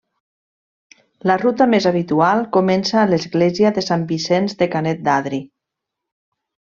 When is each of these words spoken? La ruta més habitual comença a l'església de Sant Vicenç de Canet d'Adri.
La 1.31 1.35
ruta 1.41 1.67
més 1.73 1.87
habitual 1.89 2.41
comença 2.57 2.97
a 3.01 3.05
l'església 3.11 3.73
de 3.75 3.83
Sant 3.91 4.07
Vicenç 4.13 4.57
de 4.63 4.69
Canet 4.77 5.05
d'Adri. 5.09 5.41